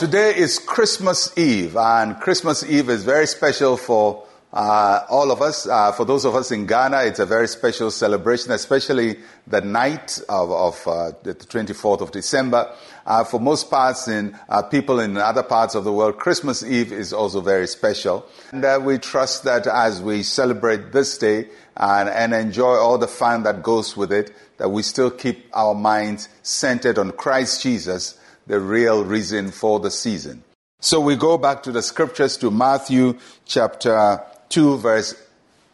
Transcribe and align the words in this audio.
Today 0.00 0.34
is 0.34 0.58
Christmas 0.58 1.36
Eve, 1.36 1.76
and 1.76 2.18
Christmas 2.20 2.64
Eve 2.64 2.88
is 2.88 3.04
very 3.04 3.26
special 3.26 3.76
for 3.76 4.24
uh, 4.50 5.04
all 5.10 5.30
of 5.30 5.42
us. 5.42 5.68
Uh, 5.68 5.92
for 5.92 6.06
those 6.06 6.24
of 6.24 6.34
us 6.34 6.50
in 6.50 6.64
Ghana, 6.64 7.02
it's 7.02 7.18
a 7.18 7.26
very 7.26 7.46
special 7.46 7.90
celebration, 7.90 8.50
especially 8.50 9.18
the 9.46 9.60
night 9.60 10.18
of, 10.26 10.50
of 10.50 10.88
uh, 10.88 11.12
the 11.22 11.34
24th 11.34 12.00
of 12.00 12.12
December. 12.12 12.74
Uh, 13.04 13.24
for 13.24 13.38
most 13.38 13.70
parts 13.70 14.08
in 14.08 14.34
uh, 14.48 14.62
people 14.62 15.00
in 15.00 15.18
other 15.18 15.42
parts 15.42 15.74
of 15.74 15.84
the 15.84 15.92
world, 15.92 16.16
Christmas 16.16 16.62
Eve 16.62 16.92
is 16.94 17.12
also 17.12 17.42
very 17.42 17.66
special. 17.66 18.24
And 18.52 18.64
uh, 18.64 18.80
we 18.82 18.96
trust 18.96 19.44
that 19.44 19.66
as 19.66 20.00
we 20.00 20.22
celebrate 20.22 20.92
this 20.92 21.18
day 21.18 21.50
and, 21.76 22.08
and 22.08 22.32
enjoy 22.32 22.72
all 22.72 22.96
the 22.96 23.06
fun 23.06 23.42
that 23.42 23.62
goes 23.62 23.98
with 23.98 24.12
it, 24.12 24.34
that 24.56 24.70
we 24.70 24.82
still 24.82 25.10
keep 25.10 25.44
our 25.52 25.74
minds 25.74 26.30
centered 26.42 26.98
on 26.98 27.12
Christ 27.12 27.62
Jesus 27.62 28.16
the 28.46 28.60
real 28.60 29.04
reason 29.04 29.50
for 29.50 29.80
the 29.80 29.90
season. 29.90 30.42
So 30.80 31.00
we 31.00 31.16
go 31.16 31.36
back 31.36 31.62
to 31.64 31.72
the 31.72 31.82
scriptures 31.82 32.36
to 32.38 32.50
Matthew 32.50 33.18
chapter 33.44 34.22
2 34.48 34.78
verse 34.78 35.14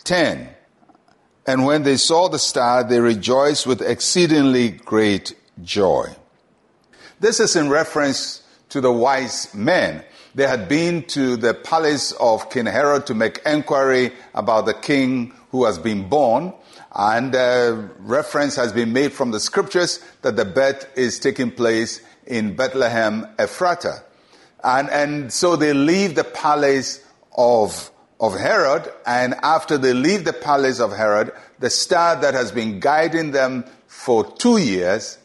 10. 0.04 0.48
And 1.46 1.64
when 1.64 1.84
they 1.84 1.96
saw 1.96 2.28
the 2.28 2.40
star, 2.40 2.82
they 2.82 3.00
rejoiced 3.00 3.66
with 3.66 3.80
exceedingly 3.80 4.70
great 4.70 5.34
joy. 5.62 6.08
This 7.20 7.38
is 7.38 7.54
in 7.54 7.70
reference 7.70 8.42
to 8.70 8.80
the 8.80 8.92
wise 8.92 9.54
men. 9.54 10.04
They 10.34 10.46
had 10.46 10.68
been 10.68 11.04
to 11.04 11.36
the 11.36 11.54
palace 11.54 12.12
of 12.12 12.50
King 12.50 12.66
Herod 12.66 13.06
to 13.06 13.14
make 13.14 13.40
enquiry 13.46 14.12
about 14.34 14.66
the 14.66 14.74
king 14.74 15.32
who 15.50 15.64
has 15.64 15.78
been 15.78 16.08
born. 16.08 16.52
And 16.98 17.36
uh, 17.36 17.88
reference 17.98 18.56
has 18.56 18.72
been 18.72 18.94
made 18.94 19.12
from 19.12 19.30
the 19.30 19.38
scriptures 19.38 20.00
that 20.22 20.36
the 20.36 20.46
birth 20.46 20.88
is 20.96 21.18
taking 21.18 21.50
place 21.50 22.00
in 22.26 22.56
Bethlehem, 22.56 23.26
Ephrata. 23.38 24.02
And, 24.64 24.88
and 24.88 25.30
so 25.30 25.56
they 25.56 25.74
leave 25.74 26.14
the 26.14 26.24
palace 26.24 27.04
of, 27.36 27.90
of 28.18 28.38
Herod, 28.38 28.90
and 29.06 29.34
after 29.42 29.76
they 29.76 29.92
leave 29.92 30.24
the 30.24 30.32
palace 30.32 30.80
of 30.80 30.96
Herod, 30.96 31.32
the 31.58 31.68
star 31.68 32.16
that 32.16 32.32
has 32.32 32.50
been 32.50 32.80
guiding 32.80 33.32
them 33.32 33.66
for 33.86 34.24
two 34.24 34.56
years 34.56 35.18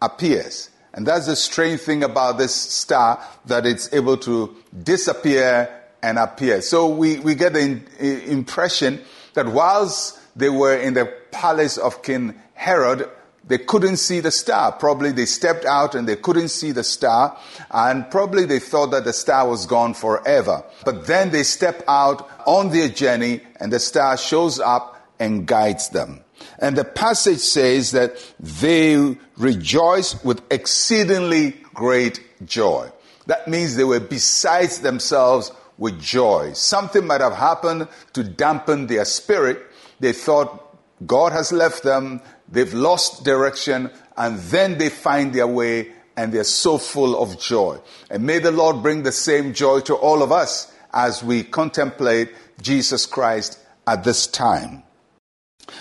appears. 0.00 0.70
And 0.94 1.04
that's 1.06 1.26
the 1.26 1.34
strange 1.34 1.80
thing 1.80 2.04
about 2.04 2.38
this 2.38 2.54
star, 2.54 3.20
that 3.46 3.66
it's 3.66 3.92
able 3.92 4.16
to 4.18 4.56
disappear 4.80 5.68
and 6.02 6.20
appear. 6.20 6.62
So 6.62 6.88
we, 6.88 7.18
we 7.18 7.34
get 7.34 7.52
the 7.54 7.60
in, 7.60 7.86
impression 7.98 9.02
that 9.34 9.48
whilst 9.48 10.19
they 10.36 10.50
were 10.50 10.76
in 10.76 10.94
the 10.94 11.06
palace 11.30 11.78
of 11.78 12.02
King 12.02 12.40
Herod, 12.54 13.08
they 13.46 13.58
couldn't 13.58 13.96
see 13.96 14.20
the 14.20 14.30
star. 14.30 14.72
Probably 14.72 15.12
they 15.12 15.26
stepped 15.26 15.64
out 15.64 15.94
and 15.94 16.06
they 16.06 16.16
couldn't 16.16 16.48
see 16.48 16.72
the 16.72 16.84
star, 16.84 17.36
and 17.70 18.08
probably 18.10 18.44
they 18.44 18.58
thought 18.60 18.90
that 18.92 19.04
the 19.04 19.12
star 19.12 19.48
was 19.48 19.66
gone 19.66 19.94
forever. 19.94 20.62
But 20.84 21.06
then 21.06 21.30
they 21.30 21.42
step 21.42 21.82
out 21.88 22.30
on 22.46 22.70
their 22.70 22.88
journey, 22.88 23.40
and 23.56 23.72
the 23.72 23.80
star 23.80 24.16
shows 24.16 24.60
up 24.60 24.96
and 25.18 25.46
guides 25.46 25.88
them. 25.88 26.20
And 26.58 26.76
the 26.76 26.84
passage 26.84 27.40
says 27.40 27.92
that 27.92 28.16
they 28.38 29.16
rejoice 29.36 30.22
with 30.22 30.42
exceedingly 30.50 31.56
great 31.74 32.20
joy. 32.44 32.90
That 33.26 33.48
means 33.48 33.76
they 33.76 33.84
were 33.84 34.00
besides 34.00 34.80
themselves 34.80 35.52
with 35.78 36.00
joy. 36.00 36.52
Something 36.52 37.06
might 37.06 37.20
have 37.20 37.34
happened 37.34 37.88
to 38.12 38.22
dampen 38.22 38.86
their 38.86 39.04
spirit. 39.04 39.62
They 40.00 40.12
thought 40.12 40.76
God 41.06 41.32
has 41.32 41.52
left 41.52 41.82
them. 41.82 42.20
They've 42.48 42.74
lost 42.74 43.24
direction 43.24 43.90
and 44.16 44.38
then 44.38 44.78
they 44.78 44.88
find 44.88 45.32
their 45.32 45.46
way 45.46 45.92
and 46.16 46.32
they're 46.32 46.44
so 46.44 46.76
full 46.76 47.20
of 47.22 47.38
joy. 47.40 47.78
And 48.10 48.24
may 48.24 48.38
the 48.38 48.50
Lord 48.50 48.82
bring 48.82 49.02
the 49.02 49.12
same 49.12 49.54
joy 49.54 49.80
to 49.80 49.94
all 49.94 50.22
of 50.22 50.32
us 50.32 50.72
as 50.92 51.22
we 51.22 51.42
contemplate 51.42 52.30
Jesus 52.60 53.06
Christ 53.06 53.58
at 53.86 54.04
this 54.04 54.26
time. 54.26 54.82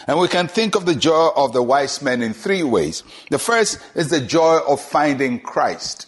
And 0.07 0.19
we 0.19 0.27
can 0.27 0.47
think 0.47 0.75
of 0.75 0.85
the 0.85 0.95
joy 0.95 1.29
of 1.35 1.53
the 1.53 1.63
wise 1.63 2.01
men 2.01 2.21
in 2.21 2.33
three 2.33 2.63
ways. 2.63 3.03
The 3.31 3.39
first 3.39 3.79
is 3.95 4.09
the 4.09 4.21
joy 4.21 4.59
of 4.67 4.79
finding 4.79 5.39
Christ. 5.39 6.07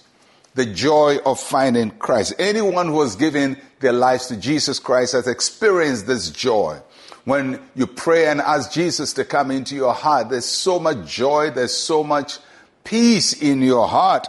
The 0.54 0.66
joy 0.66 1.18
of 1.26 1.40
finding 1.40 1.92
Christ. 1.92 2.34
Anyone 2.38 2.88
who 2.88 3.02
has 3.02 3.16
given 3.16 3.60
their 3.80 3.94
lives 3.94 4.28
to 4.28 4.38
Jesus 4.38 4.80
Christ 4.80 5.14
has 5.14 5.28
experienced 5.28 6.08
this 6.08 6.30
joy. 6.30 6.80
When 7.26 7.60
you 7.76 7.86
pray 7.86 8.28
and 8.28 8.42
ask 8.42 8.72
Jesus 8.72 9.14
to 9.14 9.26
come 9.26 9.52
into 9.52 9.76
your 9.76 9.94
heart, 9.94 10.30
there's 10.30 10.46
so 10.46 10.80
much 10.80 11.06
joy, 11.06 11.52
there's 11.52 11.76
so 11.76 12.04
much 12.04 12.40
peace 12.84 13.34
in 13.34 13.62
your 13.62 13.88
heart. 13.88 14.28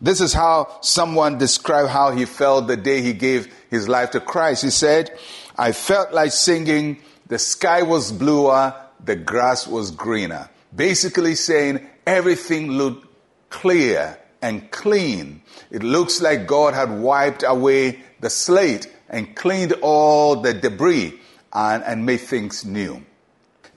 This 0.00 0.20
is 0.20 0.34
how 0.34 0.76
someone 0.82 1.38
described 1.38 1.88
how 1.88 2.10
he 2.10 2.26
felt 2.26 2.66
the 2.66 2.76
day 2.76 3.00
he 3.00 3.14
gave 3.14 3.54
his 3.70 3.88
life 3.88 4.10
to 4.10 4.20
Christ. 4.20 4.62
He 4.62 4.70
said, 4.70 5.16
I 5.56 5.72
felt 5.72 6.12
like 6.12 6.32
singing, 6.32 6.98
the 7.28 7.38
sky 7.38 7.82
was 7.82 8.12
bluer, 8.12 8.74
the 9.02 9.16
grass 9.16 9.66
was 9.66 9.90
greener. 9.90 10.50
Basically 10.74 11.36
saying 11.36 11.86
everything 12.06 12.72
looked 12.72 13.06
clear 13.48 14.18
and 14.42 14.70
clean. 14.70 15.40
It 15.70 15.82
looks 15.82 16.20
like 16.20 16.46
God 16.46 16.74
had 16.74 16.90
wiped 16.90 17.44
away 17.46 18.02
the 18.20 18.28
slate 18.28 18.92
and 19.08 19.34
cleaned 19.34 19.72
all 19.80 20.36
the 20.36 20.52
debris 20.52 21.18
and, 21.54 21.82
and 21.84 22.04
make 22.04 22.20
things 22.20 22.64
new. 22.64 23.04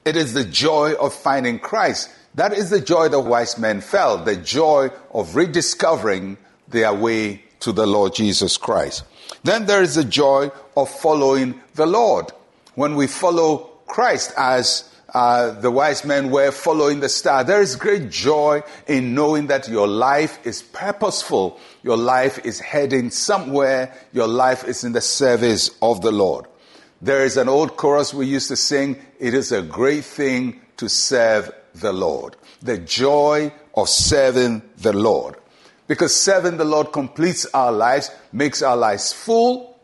It 0.05 0.15
is 0.15 0.33
the 0.33 0.45
joy 0.45 0.93
of 0.93 1.13
finding 1.13 1.59
Christ. 1.59 2.09
That 2.35 2.53
is 2.53 2.69
the 2.69 2.81
joy 2.81 3.09
the 3.09 3.19
wise 3.19 3.57
men 3.57 3.81
felt, 3.81 4.25
the 4.25 4.35
joy 4.35 4.89
of 5.11 5.35
rediscovering 5.35 6.37
their 6.67 6.93
way 6.93 7.43
to 7.61 7.71
the 7.71 7.87
Lord 7.87 8.13
Jesus 8.13 8.57
Christ. 8.57 9.03
Then 9.43 9.65
there 9.65 9.81
is 9.81 9.95
the 9.95 10.03
joy 10.03 10.51
of 10.75 10.89
following 10.89 11.61
the 11.75 11.85
Lord. 11.85 12.31
When 12.75 12.95
we 12.95 13.07
follow 13.07 13.69
Christ 13.87 14.33
as 14.37 14.89
uh, 15.13 15.51
the 15.61 15.71
wise 15.71 16.03
men 16.05 16.29
were 16.29 16.51
following 16.51 16.99
the 16.99 17.09
star. 17.09 17.43
There 17.43 17.61
is 17.61 17.75
great 17.75 18.11
joy 18.11 18.61
in 18.87 19.15
knowing 19.15 19.47
that 19.47 19.67
your 19.67 19.87
life 19.87 20.45
is 20.45 20.61
purposeful. 20.61 21.59
Your 21.81 21.97
life 21.97 22.45
is 22.45 22.59
heading 22.59 23.09
somewhere. 23.09 23.95
Your 24.11 24.27
life 24.27 24.67
is 24.67 24.83
in 24.83 24.91
the 24.91 25.01
service 25.01 25.71
of 25.81 26.01
the 26.01 26.11
Lord. 26.11 26.45
There 27.01 27.23
is 27.23 27.37
an 27.37 27.47
old 27.47 27.77
chorus 27.77 28.13
we 28.13 28.25
used 28.25 28.47
to 28.47 28.55
sing 28.55 28.97
It 29.19 29.33
is 29.33 29.51
a 29.51 29.61
great 29.61 30.03
thing 30.03 30.61
to 30.77 30.89
serve 30.89 31.51
the 31.75 31.93
Lord. 31.93 32.35
The 32.61 32.77
joy 32.77 33.51
of 33.75 33.89
serving 33.89 34.63
the 34.77 34.93
Lord. 34.93 35.35
Because 35.87 36.15
serving 36.15 36.57
the 36.57 36.65
Lord 36.65 36.91
completes 36.91 37.45
our 37.53 37.71
lives, 37.71 38.11
makes 38.33 38.61
our 38.61 38.75
lives 38.75 39.13
full, 39.13 39.79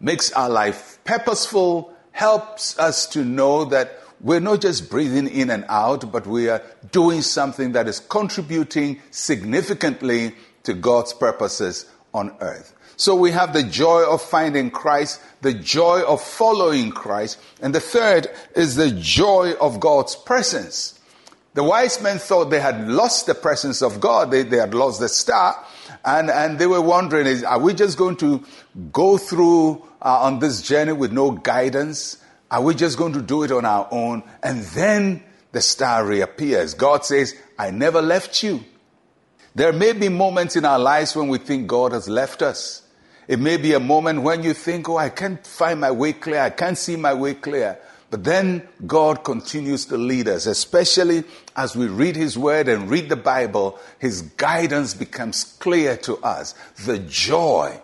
makes 0.00 0.32
our 0.32 0.48
life 0.48 0.98
purposeful, 1.04 1.92
helps 2.12 2.78
us 2.78 3.06
to 3.08 3.24
know 3.24 3.64
that 3.66 3.98
we're 4.20 4.40
not 4.40 4.60
just 4.60 4.88
breathing 4.88 5.28
in 5.28 5.50
and 5.50 5.64
out, 5.68 6.12
but 6.12 6.26
we 6.26 6.48
are 6.48 6.62
doing 6.92 7.22
something 7.22 7.72
that 7.72 7.88
is 7.88 7.98
contributing 7.98 9.00
significantly 9.10 10.34
to 10.62 10.74
God's 10.74 11.12
purposes 11.12 11.86
on 12.14 12.34
earth. 12.40 12.74
So 13.02 13.16
we 13.16 13.32
have 13.32 13.52
the 13.52 13.64
joy 13.64 14.04
of 14.04 14.22
finding 14.22 14.70
Christ, 14.70 15.20
the 15.40 15.52
joy 15.52 16.02
of 16.02 16.22
following 16.22 16.92
Christ, 16.92 17.36
and 17.60 17.74
the 17.74 17.80
third 17.80 18.28
is 18.54 18.76
the 18.76 18.92
joy 18.92 19.54
of 19.60 19.80
God's 19.80 20.14
presence. 20.14 21.00
The 21.54 21.64
wise 21.64 22.00
men 22.00 22.20
thought 22.20 22.50
they 22.50 22.60
had 22.60 22.86
lost 22.86 23.26
the 23.26 23.34
presence 23.34 23.82
of 23.82 23.98
God, 23.98 24.30
they, 24.30 24.44
they 24.44 24.58
had 24.58 24.72
lost 24.72 25.00
the 25.00 25.08
star, 25.08 25.66
and, 26.04 26.30
and 26.30 26.60
they 26.60 26.68
were 26.68 26.80
wondering, 26.80 27.44
are 27.44 27.58
we 27.58 27.74
just 27.74 27.98
going 27.98 28.18
to 28.18 28.44
go 28.92 29.18
through 29.18 29.82
uh, 30.00 30.20
on 30.20 30.38
this 30.38 30.62
journey 30.62 30.92
with 30.92 31.10
no 31.10 31.32
guidance? 31.32 32.18
Are 32.52 32.62
we 32.62 32.72
just 32.76 32.98
going 32.98 33.14
to 33.14 33.22
do 33.22 33.42
it 33.42 33.50
on 33.50 33.64
our 33.64 33.88
own? 33.90 34.22
And 34.44 34.62
then 34.62 35.24
the 35.50 35.60
star 35.60 36.06
reappears. 36.06 36.74
God 36.74 37.04
says, 37.04 37.34
I 37.58 37.72
never 37.72 38.00
left 38.00 38.44
you. 38.44 38.62
There 39.56 39.72
may 39.72 39.92
be 39.92 40.08
moments 40.08 40.54
in 40.54 40.64
our 40.64 40.78
lives 40.78 41.16
when 41.16 41.26
we 41.26 41.38
think 41.38 41.66
God 41.66 41.90
has 41.90 42.08
left 42.08 42.42
us. 42.42 42.81
It 43.32 43.40
may 43.40 43.56
be 43.56 43.72
a 43.72 43.80
moment 43.80 44.20
when 44.20 44.42
you 44.42 44.52
think, 44.52 44.90
oh, 44.90 44.98
I 44.98 45.08
can't 45.08 45.46
find 45.46 45.80
my 45.80 45.90
way 45.90 46.12
clear. 46.12 46.38
I 46.38 46.50
can't 46.50 46.76
see 46.76 46.96
my 46.96 47.14
way 47.14 47.32
clear. 47.32 47.78
But 48.10 48.24
then 48.24 48.68
God 48.86 49.24
continues 49.24 49.86
to 49.86 49.96
lead 49.96 50.28
us, 50.28 50.44
especially 50.44 51.24
as 51.56 51.74
we 51.74 51.86
read 51.86 52.14
His 52.14 52.36
Word 52.36 52.68
and 52.68 52.90
read 52.90 53.08
the 53.08 53.16
Bible, 53.16 53.78
His 53.98 54.20
guidance 54.20 54.92
becomes 54.92 55.44
clear 55.44 55.96
to 55.96 56.18
us. 56.18 56.54
The 56.84 56.98
joy 56.98 57.80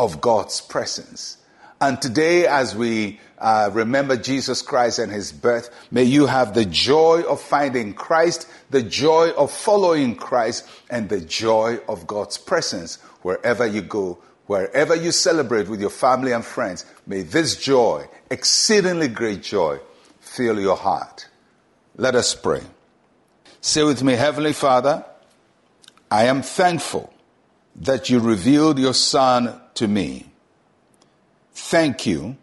of 0.00 0.22
God's 0.22 0.62
presence. 0.62 1.36
And 1.78 2.00
today, 2.00 2.46
as 2.46 2.74
we 2.74 3.20
uh, 3.36 3.68
remember 3.74 4.16
Jesus 4.16 4.62
Christ 4.62 4.98
and 4.98 5.12
His 5.12 5.30
birth, 5.30 5.68
may 5.90 6.04
you 6.04 6.24
have 6.24 6.54
the 6.54 6.64
joy 6.64 7.20
of 7.28 7.42
finding 7.42 7.92
Christ, 7.92 8.48
the 8.70 8.82
joy 8.82 9.28
of 9.32 9.52
following 9.52 10.16
Christ, 10.16 10.66
and 10.88 11.10
the 11.10 11.20
joy 11.20 11.80
of 11.86 12.06
God's 12.06 12.38
presence 12.38 12.96
wherever 13.20 13.66
you 13.66 13.82
go 13.82 14.22
Wherever 14.46 14.94
you 14.94 15.10
celebrate 15.12 15.68
with 15.68 15.80
your 15.80 15.90
family 15.90 16.32
and 16.32 16.44
friends, 16.44 16.84
may 17.06 17.22
this 17.22 17.56
joy, 17.56 18.06
exceedingly 18.30 19.08
great 19.08 19.42
joy, 19.42 19.78
fill 20.20 20.60
your 20.60 20.76
heart. 20.76 21.28
Let 21.96 22.14
us 22.14 22.34
pray. 22.34 22.62
Say 23.60 23.82
with 23.82 24.02
me, 24.02 24.12
Heavenly 24.12 24.52
Father, 24.52 25.04
I 26.10 26.26
am 26.26 26.42
thankful 26.42 27.12
that 27.74 28.08
you 28.08 28.20
revealed 28.20 28.78
your 28.78 28.94
Son 28.94 29.60
to 29.74 29.88
me. 29.88 30.26
Thank 31.52 32.06
you 32.06 32.36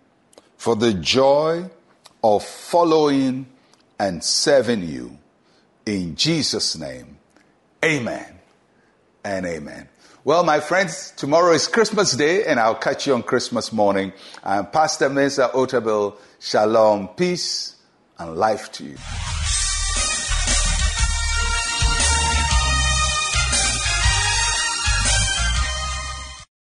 for 0.57 0.75
the 0.75 0.93
joy 0.93 1.69
of 2.23 2.43
following 2.43 3.47
and 3.99 4.23
serving 4.23 4.83
you. 4.83 5.17
In 5.85 6.15
Jesus' 6.15 6.77
name, 6.77 7.17
amen 7.83 8.39
and 9.23 9.45
amen. 9.45 9.87
Well, 10.25 10.45
my 10.45 10.61
friends, 10.61 11.11
tomorrow 11.17 11.51
is 11.51 11.67
Christmas 11.67 12.15
Day, 12.15 12.45
and 12.45 12.57
I'll 12.57 12.75
catch 12.75 13.05
you 13.05 13.13
on 13.13 13.23
Christmas 13.23 13.73
morning. 13.73 14.13
I'm 14.41 14.67
Pastor 14.67 15.09
Mensa 15.09 15.51
Otabil. 15.53 16.15
Shalom, 16.39 17.09
peace, 17.09 17.75
and 18.17 18.37
life 18.37 18.71
to 18.71 18.85
you. 18.85 18.95